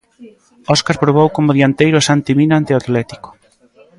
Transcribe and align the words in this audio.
Óscar 0.73 0.95
probou 1.03 1.27
como 1.35 1.55
dianteiro 1.57 1.95
a 1.99 2.05
Santi 2.09 2.31
Mina 2.37 2.55
ante 2.57 2.73
o 2.73 2.79
Atlético. 2.81 3.29